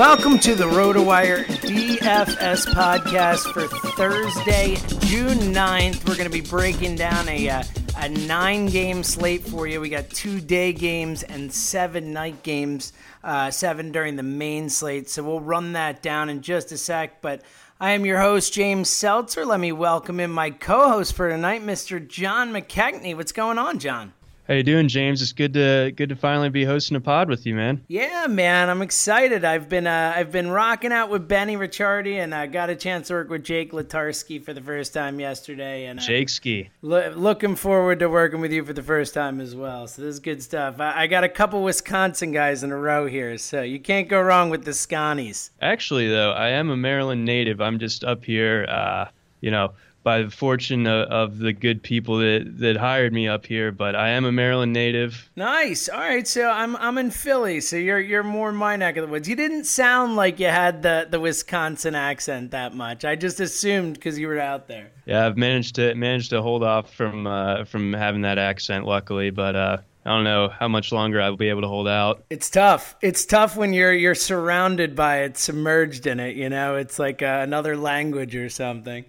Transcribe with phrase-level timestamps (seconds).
[0.00, 6.08] Welcome to the RotoWire DFS podcast for Thursday, June 9th.
[6.08, 7.62] We're going to be breaking down a, uh,
[7.98, 9.78] a nine game slate for you.
[9.78, 15.10] We got two day games and seven night games, uh, seven during the main slate.
[15.10, 17.20] So we'll run that down in just a sec.
[17.20, 17.42] But
[17.78, 19.44] I am your host, James Seltzer.
[19.44, 22.04] Let me welcome in my co host for tonight, Mr.
[22.04, 23.14] John McKechnie.
[23.14, 24.14] What's going on, John?
[24.50, 25.22] How you doing, James?
[25.22, 27.84] It's good to good to finally be hosting a pod with you, man.
[27.86, 29.44] Yeah, man, I'm excited.
[29.44, 33.06] I've been uh, I've been rocking out with Benny Ricciardi, and I got a chance
[33.06, 35.86] to work with Jake Latarski for the first time yesterday.
[35.86, 39.40] And uh, Jake Ski, lo- looking forward to working with you for the first time
[39.40, 39.86] as well.
[39.86, 40.80] So this is good stuff.
[40.80, 44.20] I, I got a couple Wisconsin guys in a row here, so you can't go
[44.20, 45.52] wrong with the Scotties.
[45.62, 47.60] Actually, though, I am a Maryland native.
[47.60, 49.10] I'm just up here, uh,
[49.40, 53.44] you know by the fortune of, of, the good people that, that hired me up
[53.44, 55.30] here, but I am a Maryland native.
[55.36, 55.88] Nice.
[55.88, 59.10] All right, so I'm I'm in Philly, so you're you're more my neck of the
[59.10, 59.28] woods.
[59.28, 63.04] You didn't sound like you had the, the Wisconsin accent that much.
[63.04, 64.90] I just assumed because you were out there.
[65.06, 69.30] Yeah, I've managed to managed to hold off from uh, from having that accent, luckily,
[69.30, 69.56] but.
[69.56, 72.24] Uh, I don't know how much longer I'll be able to hold out.
[72.30, 72.96] It's tough.
[73.02, 76.36] It's tough when you're you're surrounded by it, submerged in it.
[76.36, 79.04] You know, it's like uh, another language or something.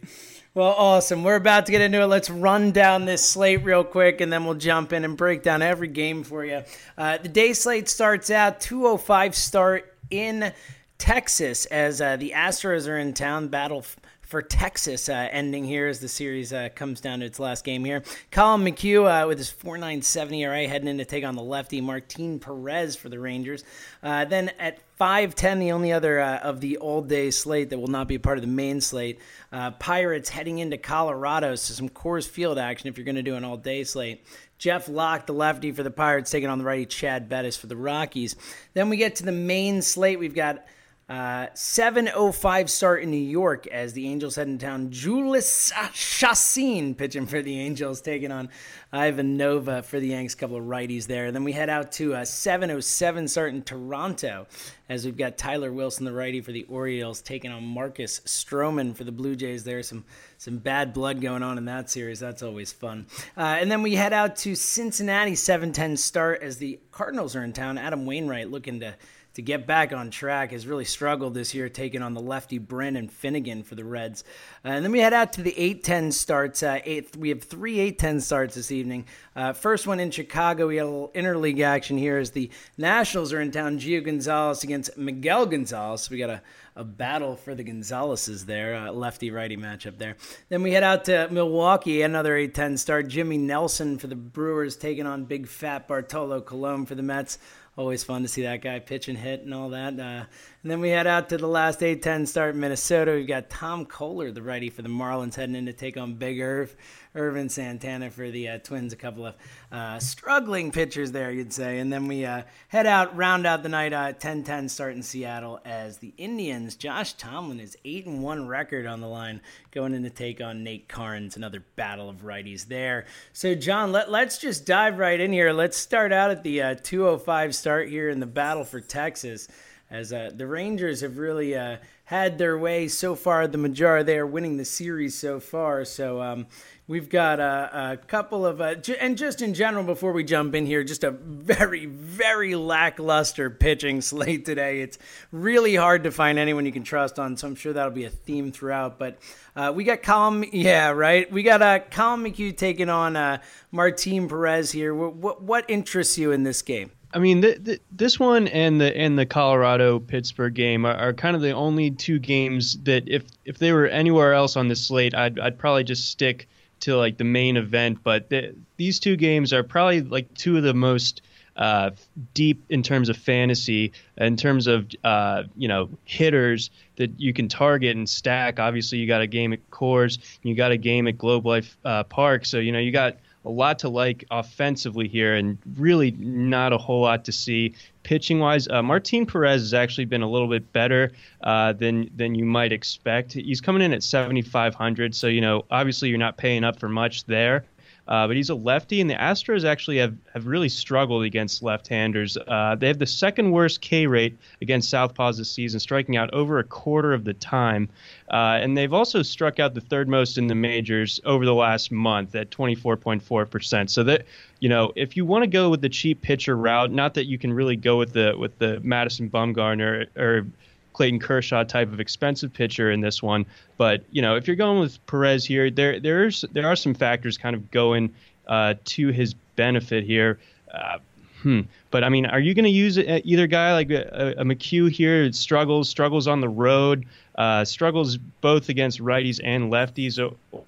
[0.53, 1.23] Well, awesome.
[1.23, 2.07] We're about to get into it.
[2.07, 5.61] Let's run down this slate real quick, and then we'll jump in and break down
[5.61, 6.63] every game for you.
[6.97, 10.51] Uh, the day slate starts out 205 start in
[10.97, 13.47] Texas as uh, the Astros are in town.
[13.47, 13.85] Battle
[14.31, 17.83] for Texas uh, ending here as the series uh, comes down to its last game
[17.83, 18.01] here.
[18.31, 22.39] Collin McHugh uh, with his 4.97 ERA heading in to take on the lefty Martin
[22.39, 23.65] Perez for the Rangers.
[24.01, 27.89] Uh, then at 5:10, the only other uh, of the all day slate that will
[27.89, 29.19] not be part of the main slate.
[29.51, 33.35] Uh, Pirates heading into Colorado, so some Coors Field action if you're going to do
[33.35, 34.25] an all day slate.
[34.57, 37.75] Jeff Locke, the lefty for the Pirates, taking on the righty Chad Bettis for the
[37.75, 38.37] Rockies.
[38.75, 40.19] Then we get to the main slate.
[40.19, 40.65] We've got
[41.11, 44.91] uh, 7.05 start in New York as the Angels head in town.
[44.91, 48.47] Jhoulys Chacin pitching for the Angels, taking on
[48.93, 50.35] Ivan Nova for the Yanks.
[50.35, 51.25] Couple of righties there.
[51.25, 54.47] And then we head out to a 7.07 start in Toronto
[54.87, 59.03] as we've got Tyler Wilson, the righty for the Orioles, taking on Marcus Stroman for
[59.03, 59.65] the Blue Jays.
[59.65, 60.05] There's some
[60.37, 62.21] some bad blood going on in that series.
[62.21, 63.05] That's always fun.
[63.37, 67.51] Uh, and then we head out to Cincinnati, 7:10 start as the Cardinals are in
[67.51, 67.77] town.
[67.77, 68.95] Adam Wainwright looking to
[69.33, 73.07] to get back on track has really struggled this year, taking on the lefty Brandon
[73.07, 74.23] Finnegan for the Reds.
[74.65, 76.63] Uh, and then we head out to the 8-10 starts.
[76.63, 79.05] Uh, eight, we have three 8-10 starts this evening.
[79.35, 80.67] Uh, first one in Chicago.
[80.67, 83.79] We had a little interleague action here as the Nationals are in town.
[83.79, 86.09] Gio Gonzalez against Miguel Gonzalez.
[86.09, 86.41] We got a,
[86.75, 90.17] a battle for the Gonzaleses there, uh, lefty-righty matchup there.
[90.49, 93.07] Then we head out to Milwaukee, another 8-10 start.
[93.07, 97.37] Jimmy Nelson for the Brewers taking on big fat Bartolo Colon for the Mets.
[97.77, 99.97] Always fun to see that guy pitch and hit and all that.
[99.97, 100.25] Uh,
[100.61, 103.13] and then we head out to the last A10 start in Minnesota.
[103.13, 106.41] We've got Tom Koehler, the righty for the Marlins, heading in to take on Big
[106.41, 106.75] Irv.
[107.15, 109.35] Ervin Santana for the uh, Twins, a couple of
[109.71, 111.79] uh, struggling pitchers there, you'd say.
[111.79, 115.03] And then we uh, head out, round out the night, 10 uh, 10 start in
[115.03, 116.75] Seattle as the Indians.
[116.75, 119.41] Josh Tomlin is 8 and 1 record on the line,
[119.71, 123.05] going in to take on Nate Karns, another battle of righties there.
[123.33, 125.51] So, John, let, let's just dive right in here.
[125.51, 129.49] Let's start out at the uh, 205 start here in the battle for Texas
[129.91, 131.75] as uh, the Rangers have really uh,
[132.05, 133.45] had their way so far.
[133.45, 135.83] The majority they are winning the series so far.
[135.83, 136.47] So um,
[136.91, 140.65] We've got a, a couple of, uh, and just in general, before we jump in
[140.65, 144.81] here, just a very, very lackluster pitching slate today.
[144.81, 144.97] It's
[145.31, 148.09] really hard to find anyone you can trust on, so I'm sure that'll be a
[148.09, 148.99] theme throughout.
[148.99, 149.19] But
[149.55, 151.31] uh, we got Collin, yeah, right.
[151.31, 153.37] We got uh, Collin McHugh taking on uh,
[153.71, 154.93] Martin Perez here.
[154.93, 156.91] What, what, what interests you in this game?
[157.13, 161.13] I mean, th- th- this one and the and the Colorado Pittsburgh game are, are,
[161.13, 164.75] kind of the only two games that if if they were anywhere else on the
[164.75, 166.49] slate, I'd I'd probably just stick
[166.81, 167.99] to like the main event.
[168.03, 171.21] But the, these two games are probably like two of the most
[171.55, 171.91] uh,
[172.33, 177.47] deep in terms of fantasy, in terms of uh, you know hitters that you can
[177.47, 178.59] target and stack.
[178.59, 182.03] Obviously, you got a game at Coors, you got a game at Globe Life uh,
[182.03, 186.73] Park, so you know you got a lot to like offensively here, and really not
[186.73, 187.73] a whole lot to see
[188.03, 188.67] pitching wise.
[188.67, 191.11] Uh, Martin Perez has actually been a little bit better
[191.43, 193.33] uh, than than you might expect.
[193.33, 197.25] He's coming in at 7,500, so you know obviously you're not paying up for much
[197.25, 197.65] there.
[198.07, 202.37] Uh, but he's a lefty, and the Astros actually have, have really struggled against left-handers.
[202.47, 206.59] Uh, they have the second worst K rate against southpaws this season, striking out over
[206.59, 207.89] a quarter of the time.
[208.29, 211.91] Uh, and they've also struck out the third most in the majors over the last
[211.91, 213.89] month at 24.4%.
[213.89, 214.25] So that
[214.59, 217.37] you know, if you want to go with the cheap pitcher route, not that you
[217.37, 220.45] can really go with the with the Madison Bumgarner or
[220.93, 223.45] Clayton Kershaw type of expensive pitcher in this one.
[223.77, 227.37] But you know, if you're going with Perez here, there there's there are some factors
[227.37, 228.13] kind of going
[228.47, 230.39] uh, to his benefit here.
[230.73, 230.99] Uh,
[231.41, 231.61] hmm.
[231.89, 235.31] But I mean, are you going to use either guy like a, a McHugh here?
[235.33, 237.05] Struggles, struggles on the road,
[237.35, 240.19] uh, struggles both against righties and lefties,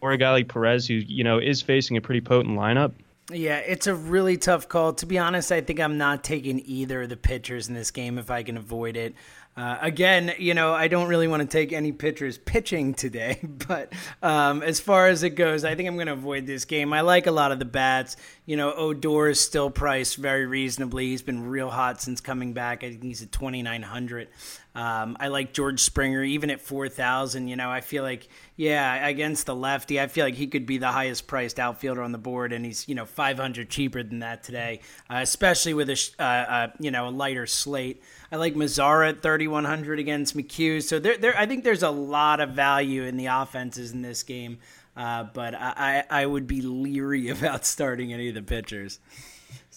[0.02, 2.94] or a guy like Perez who you know is facing a pretty potent lineup.
[3.32, 4.94] Yeah, it's a really tough call.
[4.94, 8.18] To be honest, I think I'm not taking either of the pitchers in this game
[8.18, 9.16] if I can avoid it.
[9.56, 13.94] Uh, again, you know, I don't really want to take any pitchers pitching today, but
[14.24, 16.92] um, as far as it goes, I think I'm going to avoid this game.
[16.92, 18.18] I like a lot of the bats.
[18.46, 21.06] You know, Odor is still priced very reasonably.
[21.06, 22.84] He's been real hot since coming back.
[22.84, 24.28] I think he's at 2,900.
[24.76, 27.48] Um, I like George Springer, even at 4,000.
[27.48, 30.78] You know, I feel like, yeah, against the lefty, I feel like he could be
[30.80, 34.44] the highest priced outfielder on the board, and he's, you know, 500 cheaper than that
[34.44, 38.02] today, uh, especially with a, uh, uh, you know, a lighter slate.
[38.32, 40.82] I like Mazara at 3,100 against McHugh.
[40.82, 44.24] So there, there, I think there's a lot of value in the offenses in this
[44.24, 44.58] game.
[44.96, 49.00] Uh, but I, I would be leery about starting any of the pitchers.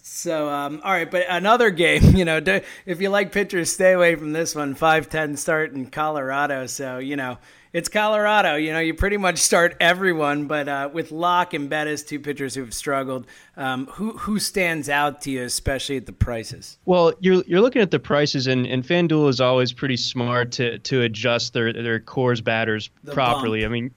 [0.09, 2.41] So, um, all right, but another game, you know,
[2.87, 4.77] if you like pitchers, stay away from this one.
[4.77, 6.67] 5 10 start in Colorado.
[6.67, 7.39] So, you know,
[7.73, 8.55] it's Colorado.
[8.55, 12.55] You know, you pretty much start everyone, but uh, with Locke and Bettis, two pitchers
[12.55, 13.27] who have struggled,
[13.57, 16.79] um, who who stands out to you, especially at the prices?
[16.85, 20.79] Well, you're you're looking at the prices, and, and FanDuel is always pretty smart to
[20.79, 23.63] to adjust their their Coors batters the properly.
[23.63, 23.71] Bump.
[23.71, 23.95] I mean,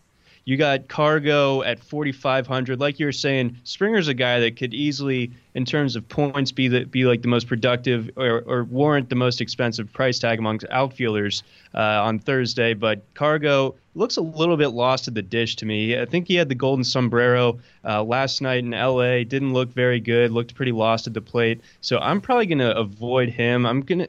[0.49, 2.79] you got Cargo at 4,500.
[2.79, 6.69] Like you were saying, Springer's a guy that could easily, in terms of points, be
[6.69, 10.65] the, be like the most productive or, or warrant the most expensive price tag amongst
[10.71, 11.43] outfielders
[11.75, 12.73] uh, on Thursday.
[12.73, 15.99] But Cargo looks a little bit lost to the dish to me.
[15.99, 19.25] I think he had the golden sombrero uh, last night in LA.
[19.25, 20.31] Didn't look very good.
[20.31, 21.59] Looked pretty lost at the plate.
[21.81, 23.65] So I'm probably going to avoid him.
[23.65, 24.07] I'm gonna.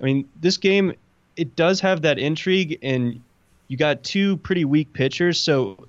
[0.00, 0.94] I mean, this game
[1.36, 3.20] it does have that intrigue and
[3.66, 5.88] you got two pretty weak pitchers, so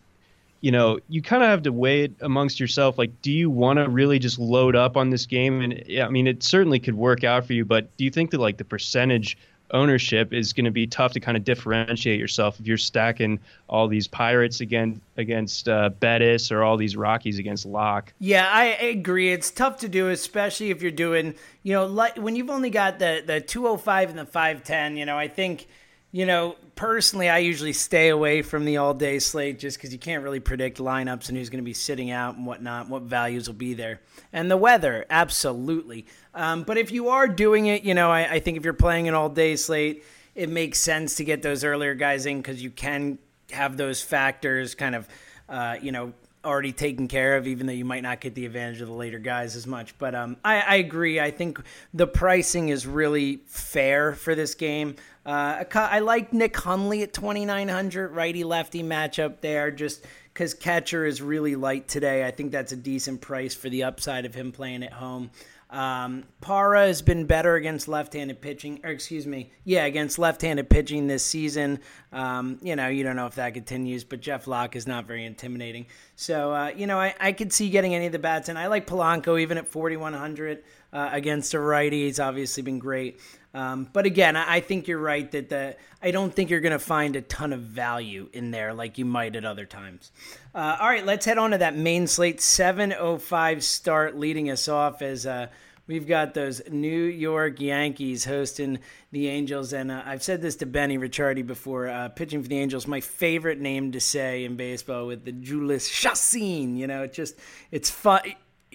[0.64, 2.98] you know you kind of have to weigh it amongst yourself.
[2.98, 5.60] Like, do you want to really just load up on this game?
[5.60, 8.40] And I mean, it certainly could work out for you, but do you think that
[8.40, 9.38] like the percentage
[9.72, 13.90] ownership is going to be tough to kind of differentiate yourself if you're stacking all
[13.90, 18.14] these Pirates against against uh, Bettis or all these Rockies against Locke.
[18.20, 19.34] Yeah, I agree.
[19.34, 23.00] It's tough to do, especially if you're doing, you know, like when you've only got
[23.00, 24.96] the the 205 and the 510.
[24.96, 25.68] You know, I think
[26.14, 30.00] you know, personally, I usually stay away from the all day slate just because you
[30.00, 33.48] can't really predict lineups and who's going to be sitting out and whatnot, what values
[33.48, 34.02] will be there.
[34.32, 36.06] And the weather, absolutely.
[36.34, 39.08] Um, but if you are doing it, you know, I, I think if you're playing
[39.08, 40.04] an all day slate,
[40.36, 43.20] it makes sense to get those earlier guys in because you can
[43.52, 45.08] have those factors kind of,
[45.48, 46.14] uh, you know,
[46.46, 49.20] already taken care of, even though you might not get the advantage of the later
[49.20, 49.98] guys as much.
[49.98, 51.20] But um, I, I, agree.
[51.20, 51.62] I think
[51.94, 54.96] the pricing is really fair for this game.
[55.26, 61.22] Uh, I like Nick Hundley at 2,900, righty lefty matchup there, just because catcher is
[61.22, 62.26] really light today.
[62.26, 65.32] I think that's a decent price for the upside of him playing at home.
[65.74, 71.08] Um, Parra has been better against left-handed pitching, or excuse me, yeah, against left-handed pitching
[71.08, 71.80] this season.
[72.12, 75.26] Um, you know, you don't know if that continues, but Jeff Locke is not very
[75.26, 75.88] intimidating.
[76.16, 78.68] So, uh, you know, I, I could see getting any of the bats, and I
[78.68, 80.64] like Polanco even at 4,100
[80.94, 82.06] uh, against a righty.
[82.06, 83.20] He's obviously been great.
[83.54, 86.80] Um, but again, I, think you're right that the I don't think you're going to
[86.80, 90.12] find a ton of value in there like you might at other times.
[90.56, 92.40] Uh, all right, let's head on to that main slate.
[92.40, 95.26] 7:05 start, leading us off as.
[95.26, 95.48] Uh,
[95.86, 98.80] We've got those New York Yankees hosting
[99.12, 101.90] the Angels, and uh, I've said this to Benny Ricciardi before.
[101.90, 105.92] Uh, pitching for the Angels, my favorite name to say in baseball with the Jhoulys
[105.92, 106.78] Chacin.
[106.78, 107.36] You know, it just
[107.70, 108.22] it's fun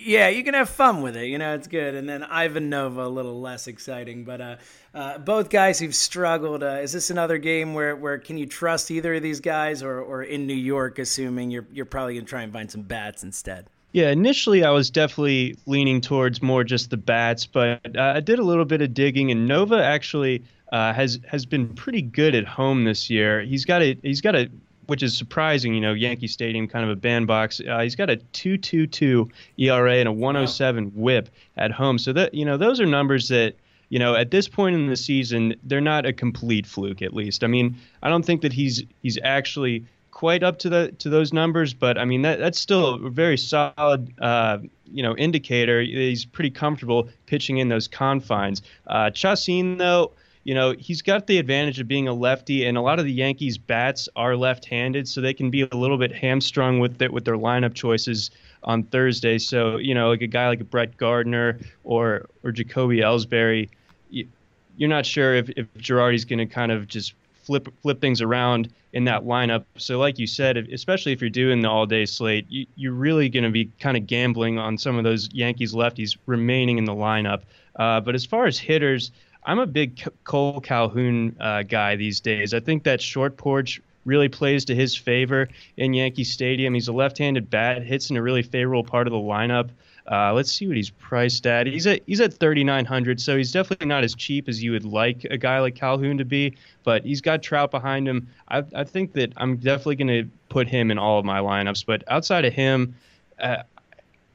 [0.05, 1.27] yeah, you can have fun with it.
[1.27, 1.95] You know, it's good.
[1.95, 4.25] And then Ivan Nova, a little less exciting.
[4.25, 4.57] But uh,
[4.95, 6.63] uh, both guys who've struggled.
[6.63, 10.01] Uh, is this another game where, where can you trust either of these guys, or,
[10.01, 13.67] or in New York, assuming you're you're probably gonna try and find some bats instead?
[13.93, 18.39] Yeah, initially I was definitely leaning towards more just the bats, but uh, I did
[18.39, 22.45] a little bit of digging, and Nova actually uh, has has been pretty good at
[22.45, 23.43] home this year.
[23.43, 24.51] He's got a he's got a
[24.89, 25.75] which is surprising.
[25.75, 27.61] You know, Yankee Stadium, kind of a bandbox.
[27.61, 30.91] Uh, he's got a 2.22 ERA and a 107 wow.
[30.95, 31.99] WHIP at home.
[31.99, 33.55] So that you know, those are numbers that
[33.91, 37.03] you know at this point in the season they're not a complete fluke.
[37.03, 40.93] At least, I mean, I don't think that he's he's actually quite up to the
[41.01, 44.59] to those numbers, but I mean that that's still a very solid uh,
[44.91, 45.83] you know indicator.
[45.83, 48.63] He's pretty comfortable pitching in those confines.
[48.87, 50.13] Uh, Chacin though
[50.49, 53.13] you know, he's got the advantage of being a lefty, and a lot of the
[53.13, 57.27] Yankees' bats are left-handed, so they can be a little bit hamstrung with it, with
[57.27, 58.31] their lineup choices
[58.63, 59.37] on Thursday.
[59.37, 63.69] So, you know, like a guy like Brett Gardner or or Jacoby Ellsbury,
[64.11, 67.13] you're not sure if, if Girardi's going to kind of just
[67.43, 69.67] flip flip things around in that lineup.
[69.77, 73.45] So, like you said, especially if you're doing the all-day slate, you, are really going
[73.45, 77.43] to be kind of gambling on some of those Yankees lefties remaining in the lineup.
[77.77, 79.13] Uh, but as far as hitters,
[79.45, 82.53] I'm a big Cole Calhoun uh, guy these days.
[82.55, 86.75] I think that short porch really plays to his favor in Yankee Stadium.
[86.75, 89.71] He's a left-handed bat, hits in a really favorable part of the lineup.
[90.11, 91.67] Uh, let's see what he's priced at.
[91.67, 95.25] He's at he's at 3,900, so he's definitely not as cheap as you would like
[95.25, 96.57] a guy like Calhoun to be.
[96.83, 98.27] But he's got Trout behind him.
[98.49, 101.85] I, I think that I'm definitely going to put him in all of my lineups.
[101.85, 102.95] But outside of him,
[103.39, 103.65] uh,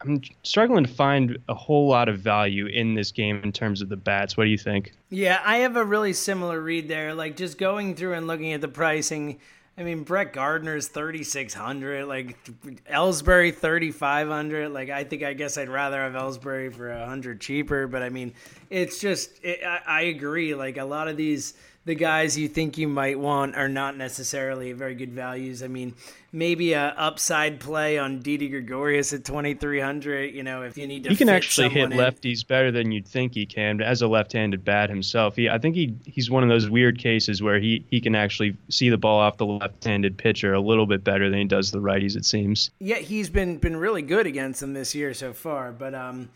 [0.04, 3.90] I'm struggling to find a whole lot of value in this game in terms of
[3.90, 4.36] the bats.
[4.36, 4.94] What do you think?
[5.10, 7.14] Yeah, I have a really similar read there.
[7.14, 9.40] Like just going through and looking at the pricing.
[9.78, 12.38] I mean, Brett Gardner's thirty six hundred, like
[12.86, 14.70] Ellsbury thirty five hundred.
[14.70, 18.10] Like I think I guess I'd rather have Ellsbury for a hundred cheaper, but I
[18.10, 18.34] mean,
[18.70, 20.54] it's just it, I, I agree.
[20.54, 24.72] Like a lot of these the guys you think you might want are not necessarily
[24.72, 25.62] very good values.
[25.62, 25.94] I mean,
[26.32, 31.10] maybe a upside play on Didi Gregorius at 2300, you know, if you need to
[31.10, 31.98] He can actually hit in.
[31.98, 35.36] lefties better than you'd think he can as a left-handed bat himself.
[35.36, 38.56] He I think he he's one of those weird cases where he he can actually
[38.70, 41.82] see the ball off the left-handed pitcher a little bit better than he does the
[41.82, 42.72] righties it seems.
[42.80, 46.30] Yeah, he's been been really good against them this year so far, but um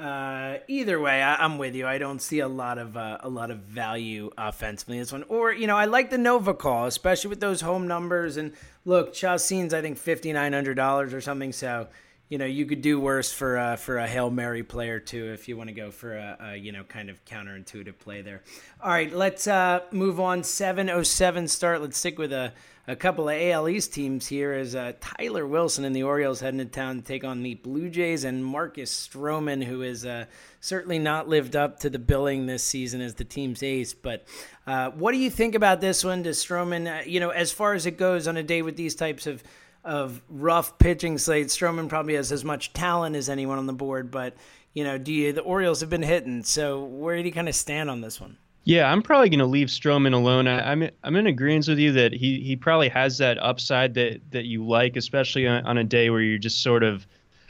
[0.00, 1.86] uh, either way, I, am with you.
[1.86, 5.24] I don't see a lot of uh, a lot of value offensively in this one.
[5.28, 8.36] Or you know, I like the Nova call, especially with those home numbers.
[8.36, 8.52] And
[8.84, 11.52] look, Chacin's I think fifty nine hundred dollars or something.
[11.52, 11.88] So
[12.30, 15.48] you know, you could do worse for uh, for a hail mary player too if
[15.48, 18.42] you want to go for a, a, you know kind of counterintuitive play there.
[18.80, 20.44] All right, let's uh, move on.
[20.44, 21.82] Seven oh seven start.
[21.82, 22.52] Let's stick with a
[22.86, 26.58] a couple of AL East teams here as uh, Tyler Wilson and the Orioles heading
[26.58, 30.26] to town to take on the Blue Jays and Marcus Stroman, who has uh,
[30.60, 33.92] certainly not lived up to the billing this season as the team's ace.
[33.92, 34.24] But
[34.68, 36.22] uh, what do you think about this one?
[36.22, 39.26] Does Stroman, you know, as far as it goes on a day with these types
[39.26, 39.42] of
[39.84, 44.10] of rough pitching slates, Stroman probably has as much talent as anyone on the board.
[44.10, 44.34] But
[44.74, 46.44] you know, do you, the Orioles have been hitting?
[46.44, 48.36] So where do you kind of stand on this one?
[48.64, 50.46] Yeah, I'm probably going to leave Stroman alone.
[50.46, 53.94] I, am I'm, I'm in agreement with you that he he probably has that upside
[53.94, 57.06] that that you like, especially on, on a day where you're just sort of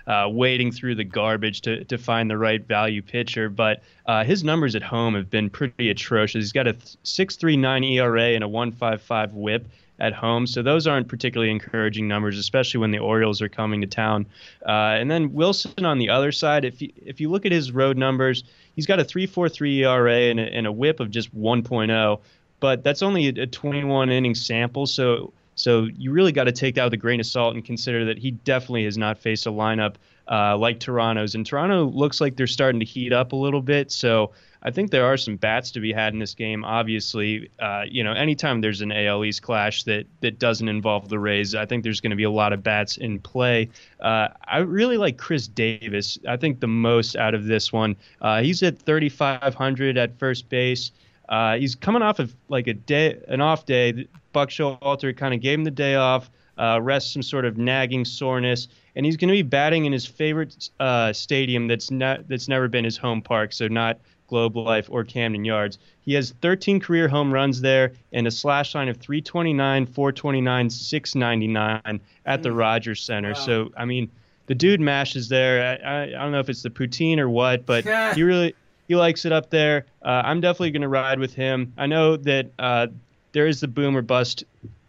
[0.07, 3.49] uh, wading through the garbage to to find the right value pitcher.
[3.49, 6.45] But uh, his numbers at home have been pretty atrocious.
[6.45, 9.69] He's got a 6.39 ERA and a 1.55 WHIP
[10.01, 10.47] at home.
[10.47, 14.27] So those aren't particularly encouraging numbers, especially when the Orioles are coming to town.
[14.67, 17.71] Uh, and then Wilson on the other side, if you, if you look at his
[17.71, 18.43] road numbers,
[18.75, 22.21] he's got a 3.43 ERA and a, and a WHIP of just 1.0,
[22.61, 24.87] but that's only a 21 inning sample.
[24.87, 28.07] So So you really got to take that with a grain of salt and consider
[28.07, 29.97] that he definitely has not faced a lineup
[30.29, 31.35] uh, like Toronto's.
[31.35, 33.91] And Toronto looks like they're starting to heat up a little bit.
[33.91, 34.31] So
[34.63, 36.65] I think there are some bats to be had in this game.
[36.65, 41.19] Obviously, uh, you know, anytime there's an AL East clash that that doesn't involve the
[41.19, 43.71] Rays, I think there's going to be a lot of bats in play.
[44.01, 46.19] Uh, I really like Chris Davis.
[46.29, 47.97] I think the most out of this one.
[48.21, 50.93] Uh, he's at 3,500 at first base.
[51.31, 54.07] Uh, he's coming off of like a day, an off day.
[54.33, 58.05] Buck Showalter kind of gave him the day off, uh, rest some sort of nagging
[58.05, 62.49] soreness, and he's going to be batting in his favorite uh, stadium that's not that's
[62.49, 63.99] never been his home park, so not
[64.31, 65.79] Globe Life, or Camden Yards.
[66.03, 72.01] He has 13 career home runs there and a slash line of 329, 429, 699
[72.25, 72.57] at the mm.
[72.57, 73.33] Rogers Center.
[73.33, 73.35] Wow.
[73.35, 74.09] So, I mean,
[74.47, 75.81] the dude mashes there.
[75.85, 77.85] I, I, I, don't know if it's the poutine or what, but
[78.15, 78.55] he really
[78.89, 79.87] he likes it up there.
[80.03, 81.73] Uh, I'm definitely going to ride with him.
[81.77, 82.87] I know that uh,
[83.33, 84.45] there is the boom or bust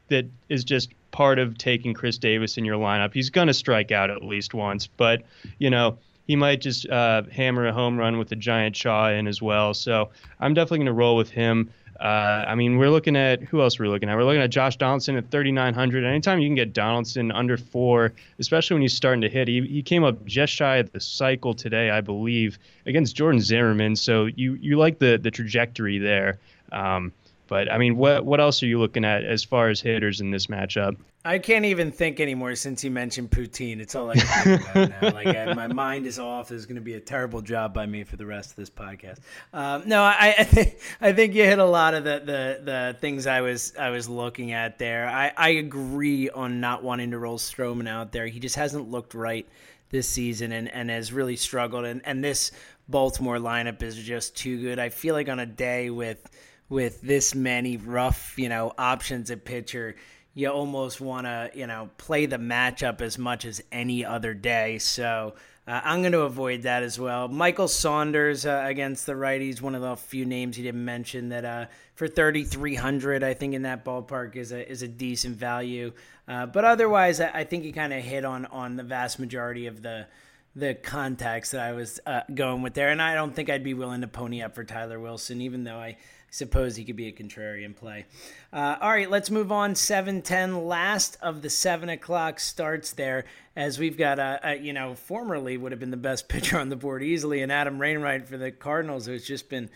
[0.08, 3.14] that is just part of taking Chris Davis in your lineup.
[3.14, 5.24] He's going to strike out at least once, but
[5.58, 5.98] you know
[6.32, 9.74] he might just uh, hammer a home run with the giant Shaw in as well.
[9.74, 11.70] So I'm definitely going to roll with him.
[12.00, 14.16] Uh, I mean, we're looking at who else we're looking at?
[14.16, 16.06] We're looking at Josh Donaldson at 3,900.
[16.06, 19.84] Anytime you can get Donaldson under four, especially when he's starting to hit, he, he
[19.84, 23.98] came up just shy of the cycle today, I believe, against Jordan Zimmermann.
[23.98, 26.40] So you you like the the trajectory there.
[26.72, 27.12] Um,
[27.50, 30.32] but I mean, what what else are you looking at as far as hitters in
[30.32, 30.96] this matchup?
[31.24, 33.80] I can't even think anymore since you mentioned poutine.
[33.80, 35.12] It's all I can think about now.
[35.12, 36.50] Like I, my mind is off.
[36.50, 39.20] There's going to be a terrible job by me for the rest of this podcast.
[39.54, 42.98] Um, no, I, I think I think you hit a lot of the, the, the
[43.00, 45.08] things I was I was looking at there.
[45.08, 48.26] I, I agree on not wanting to roll Stroman out there.
[48.26, 49.48] He just hasn't looked right
[49.90, 51.86] this season and, and has really struggled.
[51.86, 52.52] And and this
[52.90, 54.80] Baltimore lineup is just too good.
[54.80, 56.28] I feel like on a day with
[56.68, 59.98] with this many rough, you know, options at pitcher,
[60.34, 64.78] you almost want to, you know, play the matchup as much as any other day.
[64.78, 65.36] So
[65.68, 67.28] uh, I'm going to avoid that as well.
[67.28, 71.46] Michael Saunders uh, against the righties, one of the few names he didn't mention that
[71.46, 75.92] uh, for 3,300, I think in that ballpark is a is a decent value.
[76.28, 79.68] Uh, but otherwise, I, I think he kind of hit on on the vast majority
[79.68, 80.08] of the
[80.56, 83.74] the context that I was uh, going with there, and I don't think I'd be
[83.74, 85.98] willing to pony up for Tyler Wilson, even though I
[86.32, 88.06] suppose he could be a contrarian play.
[88.52, 89.74] Uh, all right, let's move on.
[89.74, 94.96] 7-10, last of the 7 o'clock starts there, as we've got, a, a, you know,
[94.96, 98.38] formerly would have been the best pitcher on the board easily, and Adam Wainwright for
[98.38, 99.70] the Cardinals, who's just been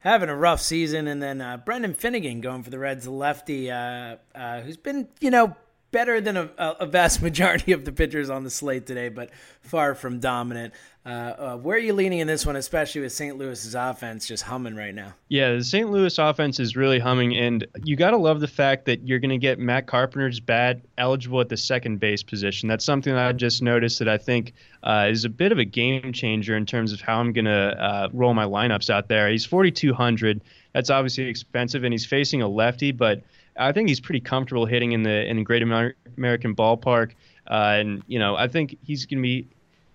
[0.00, 4.16] having a rough season, and then uh, Brandon Finnegan going for the Reds, lefty, uh,
[4.34, 5.56] uh, who's been, you know,
[5.92, 9.94] better than a, a, vast majority of the pitchers on the slate today, but far
[9.94, 10.74] from dominant.
[11.04, 13.36] Uh, uh, where are you leaning in this one, especially with St.
[13.36, 15.12] Louis's offense just humming right now?
[15.28, 15.90] Yeah, the St.
[15.90, 19.30] Louis offense is really humming, and you got to love the fact that you're going
[19.30, 22.68] to get Matt Carpenter's bat eligible at the second base position.
[22.68, 24.52] That's something that I just noticed that I think
[24.84, 27.82] uh, is a bit of a game changer in terms of how I'm going to
[27.82, 29.28] uh, roll my lineups out there.
[29.28, 30.40] He's 4,200.
[30.72, 33.22] That's obviously expensive, and he's facing a lefty, but
[33.56, 37.12] I think he's pretty comfortable hitting in the in the Great American Ballpark.
[37.50, 39.48] Uh, and you know, I think he's going to be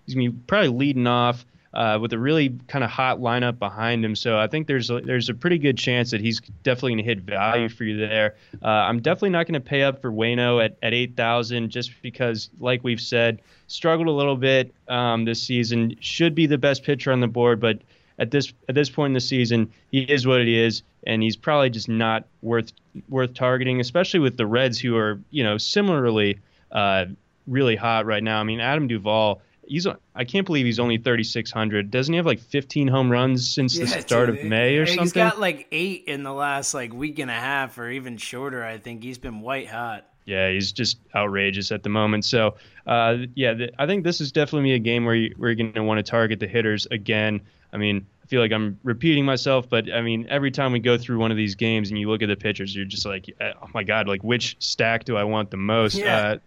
[0.08, 1.44] he's going probably leading off
[1.74, 4.16] uh, with a really kind of hot lineup behind him.
[4.16, 7.04] So I think there's a, there's a pretty good chance that he's definitely going to
[7.04, 8.36] hit value for you there.
[8.62, 12.48] Uh, I'm definitely not going to pay up for Wayno at, at 8,000 just because,
[12.58, 15.96] like we've said, struggled a little bit um, this season.
[16.00, 17.80] Should be the best pitcher on the board, but
[18.18, 21.36] at this at this point in the season, he is what he is, and he's
[21.36, 22.72] probably just not worth
[23.08, 26.40] worth targeting, especially with the Reds, who are you know similarly
[26.72, 27.04] uh,
[27.46, 28.40] really hot right now.
[28.40, 31.90] I mean, Adam Duvall, he's I can't believe he's only 3600.
[31.90, 34.84] Doesn't he have like 15 home runs since yeah, the start dude, of May or
[34.84, 35.04] he's something?
[35.04, 38.64] He's got like eight in the last like week and a half, or even shorter.
[38.64, 40.06] I think he's been white hot.
[40.28, 42.24] Yeah, he's just outrageous at the moment.
[42.26, 45.56] So, uh, yeah, th- I think this is definitely a game where, you, where you're
[45.56, 47.40] going to want to target the hitters again.
[47.72, 50.98] I mean, I feel like I'm repeating myself, but I mean, every time we go
[50.98, 53.52] through one of these games and you look at the pitchers, you're just like, uh,
[53.62, 55.94] oh my god, like which stack do I want the most?
[55.94, 56.18] Yeah.
[56.18, 56.38] Uh,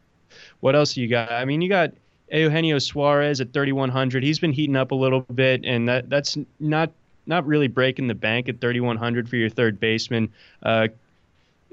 [0.60, 1.32] what else you got?
[1.32, 1.94] I mean, you got
[2.32, 4.24] Eugenio Suarez at 3100.
[4.24, 6.92] He's been heating up a little bit, and that that's not
[7.28, 10.30] not really breaking the bank at 3100 for your third baseman.
[10.64, 10.88] Uh,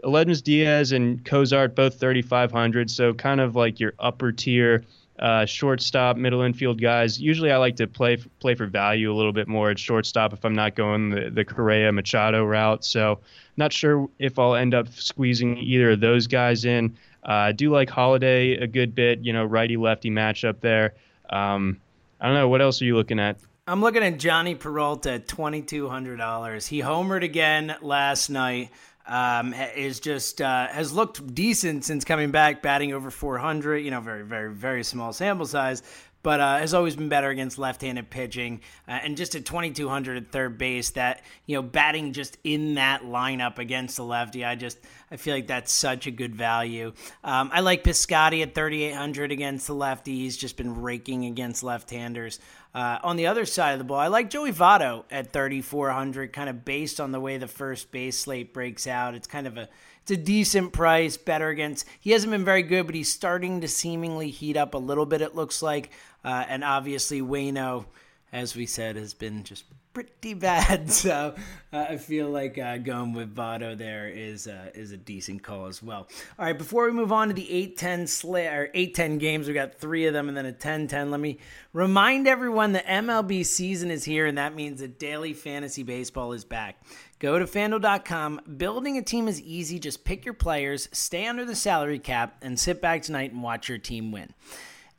[0.04, 4.84] Diaz and Cozart both 3500, so kind of like your upper tier
[5.18, 7.20] uh, shortstop, middle infield guys.
[7.20, 10.44] Usually, I like to play play for value a little bit more at shortstop if
[10.44, 12.84] I'm not going the, the Correa Machado route.
[12.84, 13.18] So,
[13.56, 16.96] not sure if I'll end up squeezing either of those guys in.
[17.28, 19.20] Uh, I do like Holliday a good bit.
[19.20, 20.94] You know, righty lefty matchup there.
[21.28, 21.78] Um,
[22.20, 22.48] I don't know.
[22.48, 23.36] What else are you looking at?
[23.66, 26.66] I'm looking at Jhonny Peralta at twenty two hundred dollars.
[26.66, 28.70] He homered again last night.
[29.06, 33.78] um, is just uh, has looked decent since coming back, batting over 400.
[33.78, 35.82] You know, very, very, very small sample size,
[36.22, 38.60] but uh, has always been better against left-handed pitching.
[38.86, 43.02] Uh, and just at 2200 at third base, that you know, batting just in that
[43.02, 44.78] lineup against the lefty, I just
[45.10, 46.92] I feel like that's such a good value.
[47.24, 50.16] Um, I like Piscotty at 3800 against the lefty.
[50.16, 52.40] He's just been raking against left-handers.
[52.74, 56.50] Uh, on the other side of the ball, I like Joey Votto at 3,400, kind
[56.50, 59.14] of based on the way the first base slate breaks out.
[59.14, 59.68] It's kind of a
[60.10, 61.84] it's a decent price, better against.
[62.00, 65.20] He hasn't been very good, but he's starting to seemingly heat up a little bit.
[65.20, 65.90] It looks like,
[66.24, 67.84] uh, and obviously Wayno,
[68.32, 69.64] as we said, has been just
[69.98, 70.90] pretty bad.
[70.98, 71.34] So
[71.72, 75.66] uh, I feel like uh, going with Votto there is uh, is a decent call
[75.66, 76.08] as well.
[76.38, 79.74] All right, before we move on to the 8-10 sla- or 8-10 games, we got
[79.74, 81.10] three of them and then a 10-10.
[81.10, 81.38] Let me
[81.72, 86.44] remind everyone the MLB season is here, and that means that daily fantasy baseball is
[86.44, 86.82] back.
[87.18, 88.40] Go to fanduel.com.
[88.56, 89.78] Building a team is easy.
[89.78, 93.68] Just pick your players, stay under the salary cap, and sit back tonight and watch
[93.68, 94.32] your team win.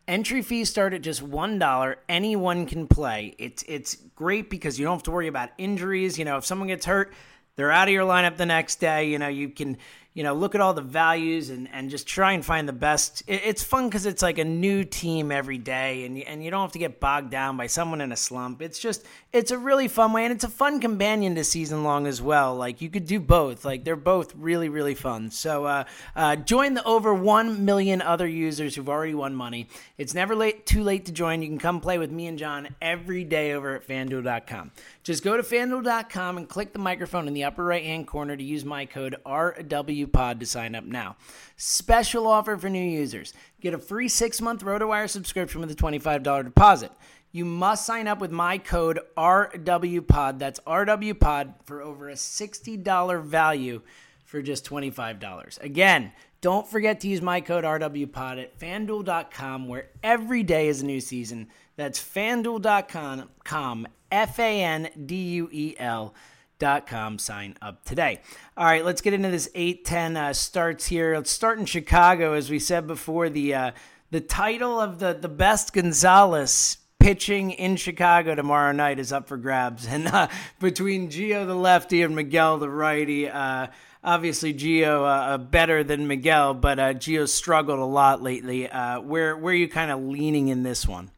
[0.09, 1.99] Entry fees start at just one dollar.
[2.09, 3.35] Anyone can play.
[3.37, 6.17] It's it's great because you don't have to worry about injuries.
[6.17, 7.13] You know, if someone gets hurt,
[7.55, 9.07] they're out of your lineup the next day.
[9.09, 9.77] You know, you can
[10.19, 13.23] you know, look at all the values and, and just try and find the best.
[13.25, 16.59] It, it's fun because it's like a new team every day, and and you don't
[16.59, 18.61] have to get bogged down by someone in a slump.
[18.61, 22.05] It's just it's a really fun way, and it's a fun companion to season long
[22.05, 22.53] as well.
[22.53, 23.63] Like you could do both.
[23.63, 25.31] Like they're both really really fun.
[25.31, 25.83] So uh,
[26.17, 29.69] uh, join the over one million other users who've already won money.
[29.97, 31.41] It's never late too late to join.
[31.41, 34.71] You can come play with me and John every day over at FanDuel.com.
[35.09, 38.43] Just go to FanDuel.com and click the microphone in the upper right hand corner to
[38.43, 41.15] use my code RWPOD to sign up now.
[41.57, 43.33] Special offer for new users.
[43.59, 46.91] Get a free six month RotoWire subscription with a $25 deposit.
[47.31, 50.37] You must sign up with my code RWPOD.
[50.37, 53.81] That's RWPOD for over a $60 value
[54.25, 55.59] for just $25.
[55.63, 60.85] Again, don't forget to use my code RWPOD at fanduel.com, where every day is a
[60.85, 61.47] new season.
[61.77, 66.13] That's fanduel.com, F A N D U E L.
[66.57, 67.17] Dot com.
[67.17, 68.19] Sign up today.
[68.57, 71.15] All right, let's get into this 8 10 uh, starts here.
[71.15, 72.33] Let's start in Chicago.
[72.33, 73.71] As we said before, the uh,
[74.11, 79.37] the title of the, the best Gonzalez pitching in Chicago tomorrow night is up for
[79.37, 79.87] grabs.
[79.87, 80.27] And uh,
[80.59, 83.67] between Gio the lefty and Miguel the righty, uh,
[84.03, 88.69] obviously Gio uh, better than Miguel, but uh, Gio struggled a lot lately.
[88.69, 91.11] Uh, where where are you kind of leaning in this one?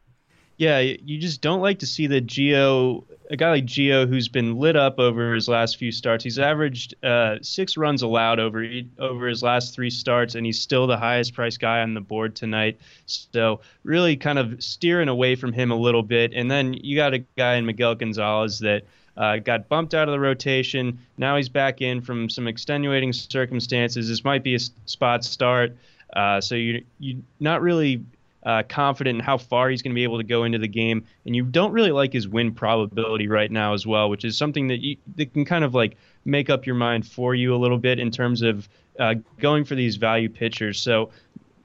[0.62, 4.54] Yeah, you just don't like to see the Gio, a guy like Gio who's been
[4.60, 6.22] lit up over his last few starts.
[6.22, 8.64] He's averaged uh, six runs allowed over
[8.96, 12.36] over his last three starts, and he's still the highest priced guy on the board
[12.36, 12.78] tonight.
[13.06, 16.32] So really, kind of steering away from him a little bit.
[16.32, 18.84] And then you got a guy in Miguel Gonzalez that.
[19.14, 20.98] Uh, got bumped out of the rotation.
[21.18, 24.08] Now he's back in from some extenuating circumstances.
[24.08, 25.76] This might be a spot start.
[26.16, 28.06] Uh, so you you're not really
[28.44, 31.04] uh, confident in how far he's going to be able to go into the game,
[31.26, 34.68] and you don't really like his win probability right now as well, which is something
[34.68, 37.78] that you that can kind of like make up your mind for you a little
[37.78, 40.80] bit in terms of uh, going for these value pitchers.
[40.80, 41.10] So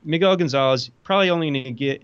[0.04, 2.04] Miguel Gonzalez probably only going to get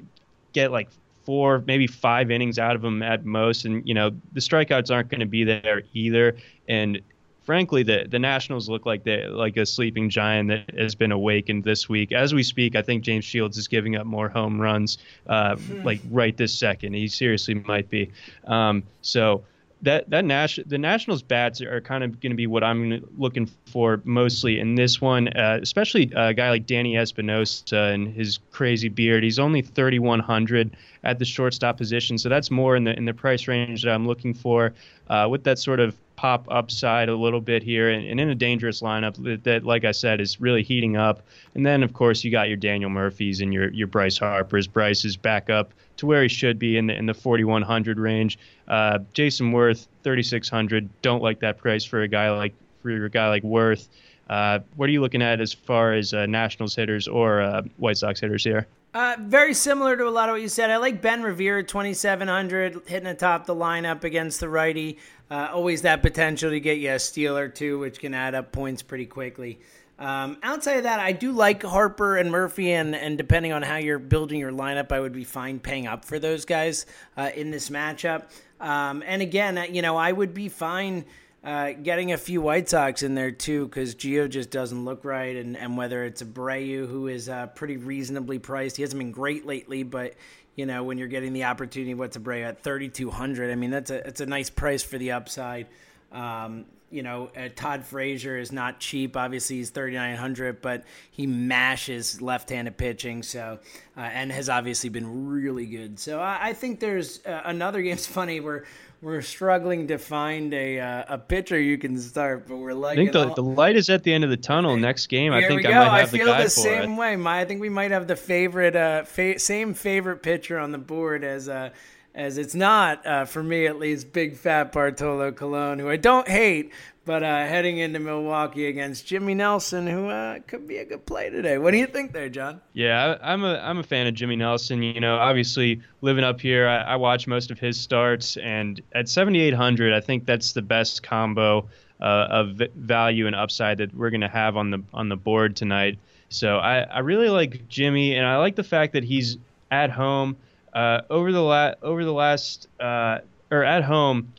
[0.54, 0.90] get like
[1.24, 5.10] four, maybe five innings out of him at most, and you know the strikeouts aren't
[5.10, 6.36] going to be there either.
[6.68, 7.02] And
[7.44, 11.64] frankly, the the Nationals look like they like a sleeping giant that has been awakened
[11.64, 12.12] this week.
[12.12, 15.84] As we speak, I think James Shields is giving up more home runs, uh, hmm.
[15.84, 16.94] like right this second.
[16.94, 18.12] He seriously might be.
[18.46, 19.44] Um, so
[19.84, 23.46] that that Nash the Nationals bats are kind of going to be what I'm looking
[23.66, 28.88] for mostly in this one, uh, especially a guy like Danny Espinosa and his crazy
[28.88, 29.24] beard.
[29.24, 33.48] He's only 3,100 at the shortstop position, so that's more in the in the price
[33.48, 34.74] range that I'm looking for.
[35.10, 38.36] Uh, with that sort of pop upside a little bit here and, and, in a
[38.36, 41.22] dangerous lineup that, that, like I said, is really heating up.
[41.54, 44.66] And then, of course, you got your Daniel Murphys and your, your Bryce Harpers.
[44.66, 48.40] Bryce is back up to where he should be in the, in the 4,100 range.
[48.70, 50.90] Uh, Jayson Werth, 3,600.
[51.02, 53.90] Don't like that price for a guy like for a guy like Werth.
[54.30, 57.98] Uh, what are you looking at as far as uh, Nationals hitters or uh, White
[57.98, 58.66] Sox hitters here?
[58.94, 60.70] Uh, very similar to a lot of what you said.
[60.70, 65.00] I like Ben Revere, 2,700, hitting atop the lineup against the righty.
[65.32, 68.52] Uh, always that potential to get you a steal or two, which can add up
[68.52, 69.60] points pretty quickly.
[69.98, 73.78] Um, outside of that, I do like Harper and Murphy, and, and depending on how
[73.78, 76.86] you're building your lineup, I would be fine paying up for those guys
[77.18, 78.26] uh, in this matchup.
[78.60, 81.06] Um, and again, uh, you know, I would be fine
[81.44, 85.36] uh, getting a few White Sox in there too, because Gio just doesn't look right,
[85.36, 89.46] and, and whether it's Abreu, who is uh, pretty reasonably priced, he hasn't been great
[89.46, 90.14] lately, but
[90.56, 93.52] you know, when you're getting the opportunity, what's Abreu at 3,200?
[93.52, 95.68] I mean, that's a it's a nice price for the upside.
[96.12, 99.18] Um, you know, uh, Todd Frazier is not cheap.
[99.18, 103.24] Obviously, he's 3,900, but he mashes left-handed pitching.
[103.24, 103.60] So,
[103.98, 106.00] uh, and has obviously been really good.
[106.00, 107.94] So, I, I think there's uh, another game.
[108.04, 108.64] It's funny we're
[109.04, 112.94] we're struggling to find a uh, a pitcher you can start, but we're like.
[112.94, 113.36] I think the, all...
[113.36, 114.78] the light is at the end of the tunnel.
[114.78, 116.94] Next game, Here I think I might have I feel the guy the for same
[116.94, 116.96] it.
[116.98, 117.16] way.
[117.18, 120.78] My, I think we might have the favorite, uh, fa- same favorite pitcher on the
[120.78, 121.72] board as uh,
[122.16, 124.14] as it's not uh, for me at least.
[124.14, 126.72] Big fat Bartolo Colon, who I don't hate,
[127.06, 131.30] but uh, heading into Milwaukee against Jimmy Nelson, who uh, could be a good play
[131.30, 131.58] today.
[131.58, 132.62] What do you think there, John?
[132.74, 134.84] Yeah, I, am a I'm a fan of Jimmy Nelson.
[134.84, 139.10] You know, obviously living up here, I, I watch most of his starts, and at
[139.10, 141.68] 7,800, I think that's the best combo
[142.00, 145.56] uh, of value and upside that we're going to have on the on the board
[145.56, 145.98] tonight.
[146.30, 149.38] So I, I really like Jimmy, and I like the fact that he's
[149.72, 150.38] at home.
[150.74, 153.20] Uh, over the la- over the last uh,
[153.52, 154.34] or at home,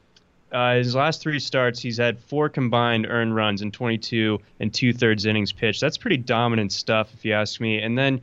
[0.52, 4.92] uh, his last three starts, he's had four combined earned runs in 22 and two
[4.92, 5.80] thirds innings pitched.
[5.80, 7.78] That's pretty dominant stuff, if you ask me.
[7.78, 8.20] And then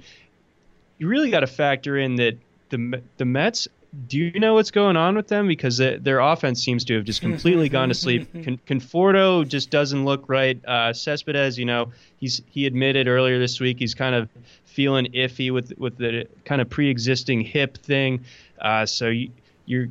[0.97, 2.37] you really got to factor in that
[2.69, 3.67] the the Mets.
[4.07, 5.49] Do you know what's going on with them?
[5.49, 8.31] Because the, their offense seems to have just completely gone to sleep.
[8.45, 10.63] Con- Conforto just doesn't look right.
[10.63, 14.29] Uh, Cespedes, you know, he's he admitted earlier this week he's kind of
[14.71, 18.23] feeling iffy with with the kind of pre-existing hip thing.
[18.59, 19.29] Uh, so you,
[19.65, 19.87] you're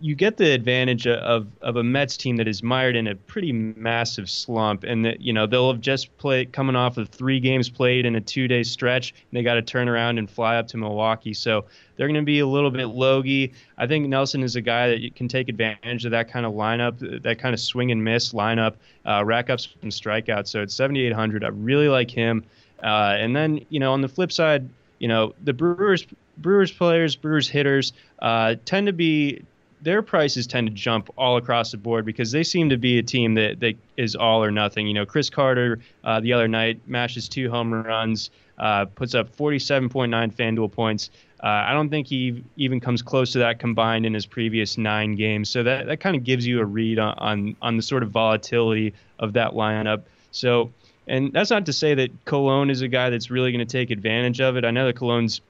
[0.00, 3.52] you get the advantage of of a Mets team that is mired in a pretty
[3.52, 7.70] massive slump, and that you know they'll have just played coming off of three games
[7.70, 10.68] played in a two day stretch, and they got to turn around and fly up
[10.68, 11.32] to Milwaukee.
[11.32, 11.64] So
[11.96, 13.54] they're going to be a little bit logy.
[13.78, 17.22] I think Nelson is a guy that can take advantage of that kind of lineup,
[17.22, 18.74] that kind of swing and miss lineup,
[19.06, 20.48] uh, rack up some strikeouts.
[20.48, 21.42] So it's 7,800.
[21.42, 22.44] I really like him.
[22.82, 26.06] Uh, and then, you know, on the flip side, you know, the Brewers,
[26.38, 29.42] Brewers players, Brewers hitters uh, tend to be
[29.82, 33.02] their prices tend to jump all across the board because they seem to be a
[33.02, 34.86] team that, that is all or nothing.
[34.86, 39.36] You know, Chris Carter uh, the other night mashes two home runs, uh, puts up
[39.36, 41.10] 47.9 FanDuel points.
[41.42, 45.14] Uh, I don't think he even comes close to that combined in his previous nine
[45.14, 45.50] games.
[45.50, 48.10] So that, that kind of gives you a read on, on, on the sort of
[48.10, 50.02] volatility of that lineup.
[50.30, 50.72] So
[51.06, 53.90] and that's not to say that Colon is a guy that's really going to take
[53.90, 54.64] advantage of it.
[54.64, 55.40] I know that Colon's,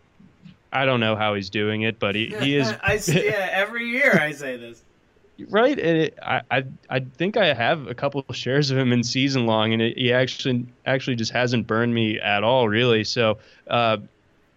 [0.72, 2.72] I don't know how he's doing it, but he, he is.
[2.82, 4.82] I see, yeah, every year I say this.
[5.50, 8.90] Right, and it, I, I I think I have a couple of shares of him
[8.90, 13.04] in season long, and it, he actually actually just hasn't burned me at all, really.
[13.04, 13.36] So,
[13.68, 13.98] uh,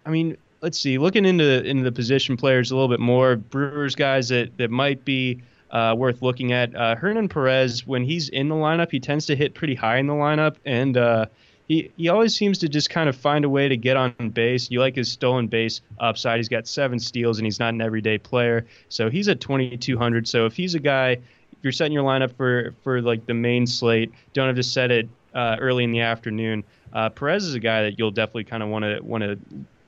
[0.06, 3.94] I mean, let's see, looking into into the position players a little bit more, Brewers
[3.94, 6.76] guys that that might be uh, worth looking at.
[6.76, 10.08] Uh, Hernan Perez, when he's in the lineup, he tends to hit pretty high in
[10.08, 11.26] the lineup, and uh,
[11.68, 14.70] he he always seems to just kind of find a way to get on base.
[14.72, 16.38] You like his stolen base upside.
[16.38, 20.28] He's got seven steals, and he's not an everyday player, so he's at 2,200.
[20.28, 23.68] So if he's a guy, if you're setting your lineup for for like the main
[23.68, 26.64] slate, don't have to set it uh, early in the afternoon.
[26.92, 29.38] Uh, Perez is a guy that you'll definitely kind of want to want to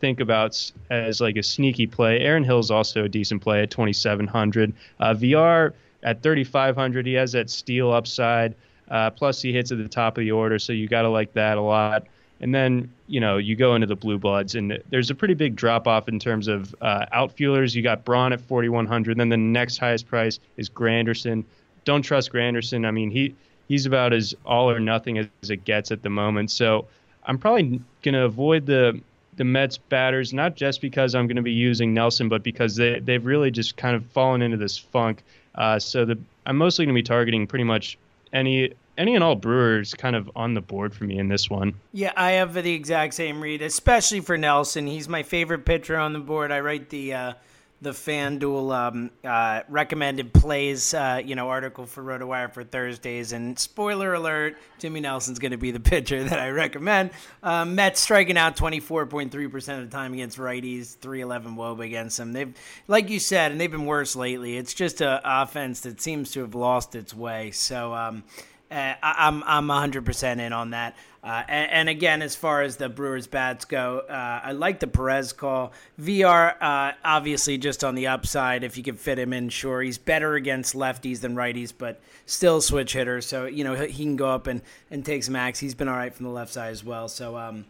[0.02, 2.20] think about as like a sneaky play.
[2.20, 4.74] Aaron Hill is also a decent play at 2,700.
[5.00, 8.56] Uh, Villar at 3,500, he has that steal upside.
[8.90, 11.32] Uh, plus, he hits at the top of the order, so you got to like
[11.34, 12.06] that a lot.
[12.42, 15.56] And then, you know, you go into the blue bloods, and there's a pretty big
[15.56, 17.76] drop off in terms of uh, outfielders.
[17.76, 19.18] You got Braun at 4,100.
[19.18, 21.46] Then the next highest price is Granderson.
[21.86, 22.86] Don't trust Granderson.
[22.86, 23.36] I mean, he
[23.68, 26.52] he's about as all or nothing as it gets at the moment.
[26.52, 26.88] So
[27.24, 29.00] I'm probably going to avoid the
[29.36, 33.00] the Mets batters, not just because I'm going to be using Nelson, but because they,
[33.00, 35.24] they've really just kind of fallen into this funk.
[35.56, 37.98] Uh, so the, I'm mostly going to be targeting pretty much
[38.34, 41.74] any any and all Brewers kind of on the board for me in this one.
[41.94, 44.86] Yeah, I have the exact same read, especially for Nelson.
[44.86, 46.52] He's my favorite pitcher on the board.
[46.52, 47.34] I write the uh,
[47.82, 53.32] the FanDuel um, uh, recommended plays, uh, you know, article for RotoWire for Thursdays.
[53.32, 57.10] And spoiler alert, Jimmy Nelson's going to be the pitcher that I recommend.
[57.41, 62.34] Um, Mets striking out 24.3% of the time against righties, 311 WOBA against them.
[62.34, 62.56] They've,
[62.88, 64.58] like you said, and they've been worse lately.
[64.58, 67.50] It's just an offense that seems to have lost its way.
[67.50, 68.24] So, um,
[68.72, 70.96] uh, I, am I'm 100% in on that.
[71.24, 74.88] Uh, and, and, again, as far as the Brewers bats go, uh, I like the
[74.88, 75.72] Perez call.
[76.00, 78.64] Villar, uh, obviously, just on the upside.
[78.64, 79.82] If you can fit him in, sure.
[79.82, 83.22] He's better against lefties than righties, but still switch hitter.
[83.22, 85.60] So, you know, he can go up and, and take some max.
[85.60, 87.08] He's been all right from the left side as well.
[87.08, 87.66] So, um,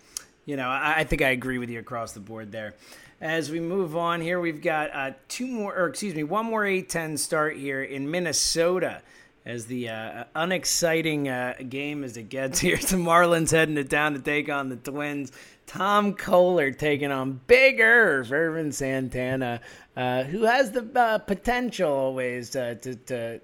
[0.46, 2.76] you know, I, I, think I agree with you across the board there.
[3.20, 6.64] As we move on here, we've got uh, two more, or excuse me, one more
[6.64, 9.02] A10 start here in Minnesota
[9.45, 12.77] as the uh, unexciting uh, game as it gets here.
[12.77, 15.32] The Marlins heading it down to take on the Twins.
[15.67, 19.62] Tom Koehler taking on bigger Ervin Santana,
[19.95, 23.39] uh, who has the uh, potential always to, to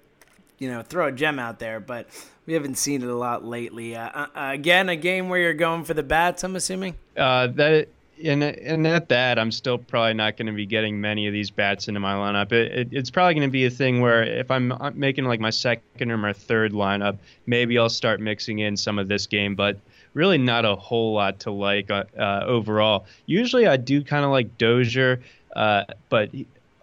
[0.59, 2.07] you know throw a gem out there, but
[2.45, 3.95] we haven't seen it a lot lately.
[3.95, 6.43] Uh, uh, again, a game where you're going for the bats.
[6.43, 6.95] I'm assuming.
[7.15, 7.87] That
[8.23, 11.49] and and at that, I'm still probably not going to be getting many of these
[11.49, 12.51] bats into my lineup.
[12.51, 15.49] It, it, it's probably going to be a thing where if I'm making like my
[15.49, 19.79] second or my third lineup, maybe I'll start mixing in some of this game, but
[20.13, 23.05] really not a whole lot to like uh, uh overall.
[23.25, 25.21] Usually, I do kind of like Dozier,
[25.55, 26.29] uh, but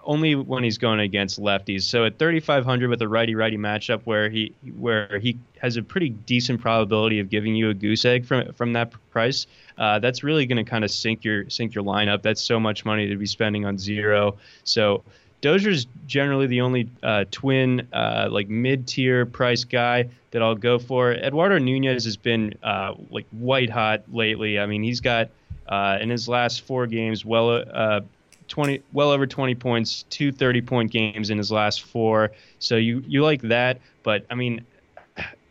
[0.04, 1.82] only when he's going against lefties.
[1.82, 6.60] So at 3,500 with a righty-righty matchup where he where he has a pretty decent
[6.60, 9.46] probability of giving you a goose egg from from that price,
[9.78, 12.22] uh, that's really going to kind of sink your sink your lineup.
[12.22, 14.36] That's so much money to be spending on zero.
[14.64, 15.02] So
[15.44, 21.12] Dozier's generally the only uh, twin uh, like mid-tier price guy that I'll go for.
[21.12, 24.58] Eduardo Nunez has been uh, like white hot lately.
[24.58, 25.28] I mean, he's got
[25.68, 28.00] uh, in his last four games well uh,
[28.48, 32.32] 20 well over 20 points, two 30 point games in his last four.
[32.58, 34.64] So you you like that, but I mean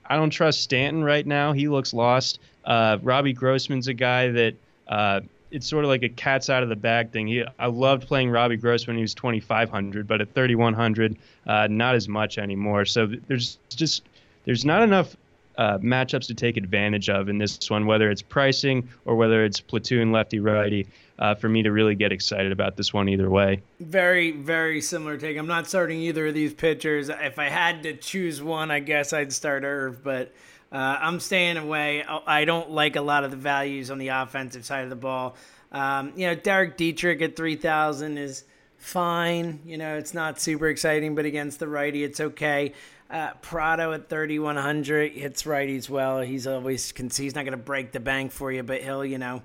[0.06, 1.54] I don't trust Stanton right now.
[1.54, 2.40] He looks lost.
[2.66, 4.56] Uh, Robbie Grossman's a guy that
[4.88, 7.28] uh, it's sort of like a cat's out of the bag thing.
[7.28, 11.96] He, I loved playing Robbie Gross when he was 2,500, but at 3,100, uh, not
[11.96, 12.86] as much anymore.
[12.86, 14.04] So there's just
[14.46, 15.16] there's not enough
[15.58, 19.60] uh, matchups to take advantage of in this one, whether it's pricing or whether it's
[19.60, 20.88] platoon lefty righty.
[21.20, 23.62] Uh, for me to really get excited about this one either way.
[23.80, 25.38] Very, very similar take.
[25.38, 27.08] I'm not starting either of these pitchers.
[27.08, 30.34] If I had to choose one, I guess I'd start Irv, but
[30.72, 32.04] uh, I'm staying away.
[32.04, 35.36] I don't like a lot of the values on the offensive side of the ball.
[35.72, 38.44] Um, you know, Derek Dietrich at 3,000 is
[38.78, 39.60] fine.
[39.66, 42.74] You know, it's not super exciting, but against the righty, it's okay.
[43.10, 46.22] Uh, Prado at 3,100 hits righties well.
[46.22, 49.06] He's always can see he's not going to break the bank for you, but he'll
[49.06, 49.44] you know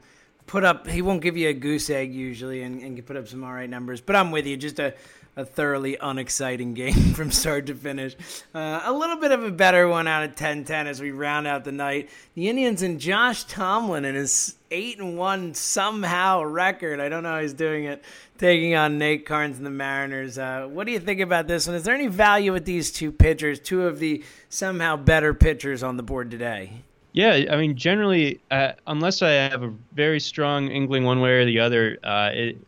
[0.49, 0.89] put up.
[0.89, 3.53] He won't give you a goose egg usually, and, and can put up some all
[3.53, 4.01] right numbers.
[4.01, 4.57] But I'm with you.
[4.57, 4.95] Just a
[5.39, 8.17] a thoroughly unexciting game from start to finish.
[8.53, 11.65] Uh, a little bit of a better one out of 10-10 as we round out
[11.65, 12.11] the night.
[12.35, 16.99] The Indians and Josh Tomlin and his eight and one somehow record.
[16.99, 18.03] I don't know how he's doing it,
[18.37, 20.39] taking on Nate Karns and the Mariners.
[20.39, 21.77] Uh, what do you think about this one?
[21.77, 25.97] Is there any value with these two pitchers, two of the somehow better pitchers on
[25.97, 26.83] the board today?
[27.13, 31.45] Yeah, I mean, generally, uh, unless I have a very strong inkling one way or
[31.45, 32.59] the other, uh, it,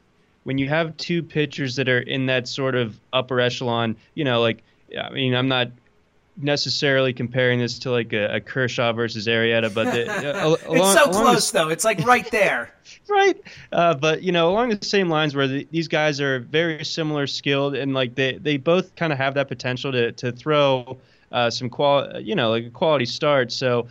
[0.44, 4.40] when you have two pitchers that are in that sort of upper echelon, you know,
[4.40, 4.62] like
[4.98, 5.68] I mean, I'm not
[6.36, 10.10] necessarily comparing this to like a, a Kershaw versus Arrieta, but the,
[10.42, 11.68] uh, along, it's so close the, though.
[11.68, 12.74] It's like right there,
[13.08, 13.40] right?
[13.72, 17.26] Uh, but you know, along the same lines where the, these guys are very similar
[17.26, 20.98] skilled and like they they both kind of have that potential to to throw
[21.32, 23.52] uh, some qual, you know, like a quality start.
[23.52, 23.88] So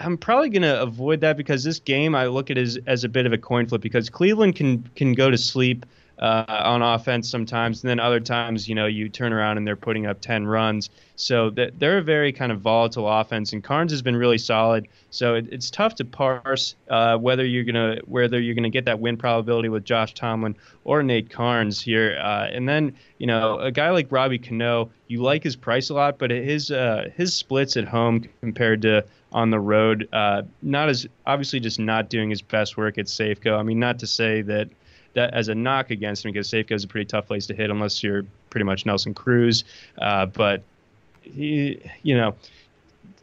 [0.00, 3.08] I'm probably going to avoid that because this game I look at as as a
[3.08, 5.84] bit of a coin flip because Cleveland can can go to sleep
[6.18, 9.76] uh, on offense sometimes, and then other times you know you turn around and they're
[9.76, 10.90] putting up 10 runs.
[11.16, 14.88] So that they're a very kind of volatile offense, and Karns has been really solid.
[15.10, 19.00] So it, it's tough to parse uh, whether you're gonna whether you're gonna get that
[19.00, 22.18] win probability with Josh Tomlin or Nate Karns here.
[22.20, 25.94] Uh, and then you know a guy like Robbie Cano, you like his price a
[25.94, 30.08] lot, but his uh, his splits at home compared to on the road.
[30.12, 33.58] Uh, not as obviously just not doing his best work at Safeco.
[33.58, 34.68] I mean, not to say that
[35.14, 37.70] that as a knock against him because Safeco is a pretty tough place to hit
[37.70, 39.64] unless you're pretty much Nelson Cruz.
[39.98, 40.62] Uh, but
[41.22, 42.34] he, you know.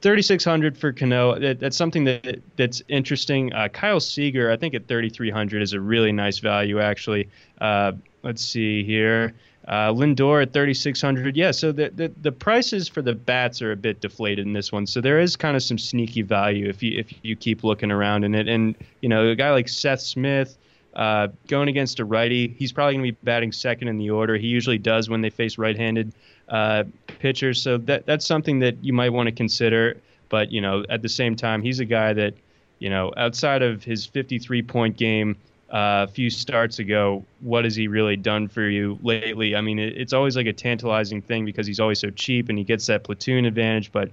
[0.02, 1.40] 3600 for Cano.
[1.40, 3.52] That, that's something that that's interesting.
[3.52, 7.30] Uh, Kyle Seager, I think at 3300 is a really nice value actually.
[7.60, 9.34] Uh, let's see here.
[9.68, 11.36] Uh, Lindor at 3,600.
[11.36, 14.72] Yeah, so the, the, the prices for the bats are a bit deflated in this
[14.72, 14.88] one.
[14.88, 18.24] So there is kind of some sneaky value if you if you keep looking around
[18.24, 18.48] in it.
[18.48, 20.58] And you know, a guy like Seth Smith
[20.96, 24.38] uh, going against a righty, he's probably going to be batting second in the order.
[24.38, 26.14] He usually does when they face right-handed
[26.48, 26.86] uh,
[27.20, 27.62] pitchers.
[27.62, 29.98] So that that's something that you might want to consider.
[30.30, 32.36] But you know, at the same time, he's a guy that
[32.80, 35.36] you know outside of his 53 point game
[35.70, 39.56] a few starts ago, what has he really done for you lately?
[39.56, 42.58] I mean, it, it's always like a tantalizing thing because he's always so cheap and
[42.58, 44.10] he gets that platoon advantage, but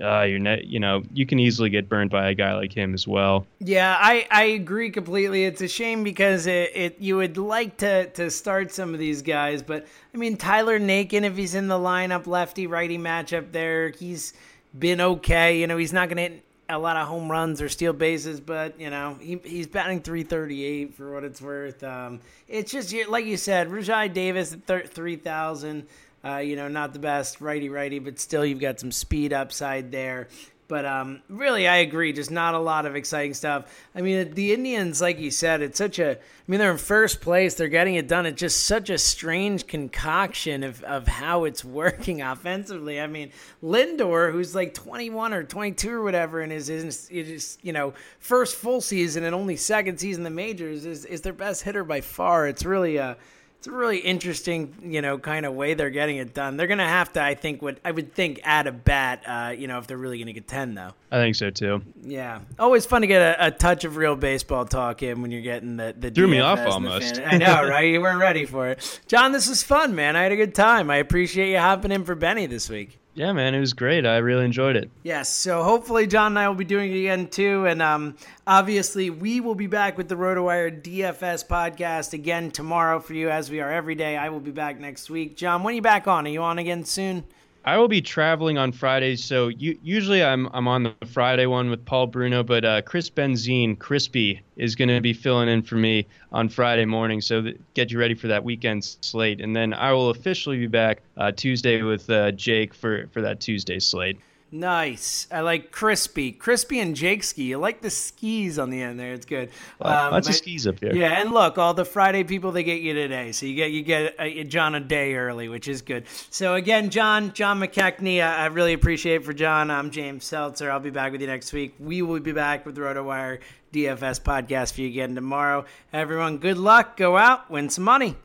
[0.00, 3.06] uh, you're you know, you can easily get burned by a guy like him as
[3.06, 3.46] well.
[3.58, 5.44] Yeah, I, I agree completely.
[5.44, 9.22] It's a shame because it, it you would like to to start some of these
[9.22, 13.88] guys, but I mean Tyler Naquin, if he's in the lineup, lefty righty matchup there,
[13.88, 14.34] he's
[14.78, 15.58] been okay.
[15.58, 18.40] You know, he's not going to hit a lot of home runs or steal bases,
[18.40, 21.82] but you know he, he's batting 338 for what it's worth.
[21.82, 25.86] Um, it's just like you said, Rajai Davis at 3,000.
[26.24, 29.92] Uh, you know, not the best righty righty, but still you've got some speed upside
[29.92, 30.26] there.
[30.68, 32.12] But um, really, I agree.
[32.12, 33.74] Just not a lot of exciting stuff.
[33.94, 36.10] I mean, the Indians, like you said, it's such a.
[36.10, 37.54] I mean, they're in first place.
[37.54, 38.26] They're getting it done.
[38.26, 43.00] It's just such a strange concoction of, of how it's working offensively.
[43.00, 47.94] I mean, Lindor, who's like 21 or 22 or whatever, and is is, you know
[48.18, 51.82] first full season and only second season in the majors, is is their best hitter
[51.82, 52.46] by far.
[52.46, 53.16] It's really a
[53.58, 56.56] it's a really interesting, you know, kind of way they're getting it done.
[56.56, 59.50] They're going to have to, I think, what I would think, add a bat, uh,
[59.50, 60.92] you know, if they're really going to get ten, though.
[61.10, 61.82] I think so too.
[62.02, 65.42] Yeah, always fun to get a, a, touch of real baseball talk in when you're
[65.42, 67.20] getting the the threw DFS me off almost.
[67.20, 67.90] I know, right?
[67.92, 69.32] You weren't ready for it, John.
[69.32, 70.14] This was fun, man.
[70.14, 70.88] I had a good time.
[70.88, 73.00] I appreciate you hopping in for Benny this week.
[73.18, 74.06] Yeah, man, it was great.
[74.06, 74.92] I really enjoyed it.
[75.02, 78.16] Yes, so hopefully John and I will be doing it again too, and um,
[78.46, 83.50] obviously we will be back with the RotoWire DFS podcast again tomorrow for you, as
[83.50, 84.16] we are every day.
[84.16, 85.36] I will be back next week.
[85.36, 86.28] John, when are you back on?
[86.28, 87.24] Are you on again soon?
[87.68, 91.68] I will be traveling on Fridays, so you, usually I'm I'm on the Friday one
[91.68, 95.74] with Paul Bruno, but uh, Chris Benzine, Crispy, is going to be filling in for
[95.74, 97.20] me on Friday morning.
[97.20, 100.66] So th- get you ready for that weekend slate, and then I will officially be
[100.66, 104.18] back uh, Tuesday with uh, Jake for for that Tuesday slate.
[104.50, 105.26] Nice.
[105.30, 107.52] I like crispy, crispy and Jake ski.
[107.54, 109.12] I like the skis on the end there.
[109.12, 109.50] It's good.
[109.80, 110.94] Um, lots of skis up here.
[110.94, 113.82] Yeah, and look, all the Friday people they get you today, so you get you
[113.82, 116.04] get a, John a day early, which is good.
[116.30, 119.70] So again, John, John McKechnie, I, I really appreciate it for John.
[119.70, 120.70] I'm James Seltzer.
[120.70, 121.74] I'll be back with you next week.
[121.78, 123.40] We will be back with the RotoWire
[123.74, 125.66] DFS podcast for you again tomorrow.
[125.92, 126.96] Everyone, good luck.
[126.96, 128.16] Go out, win some money.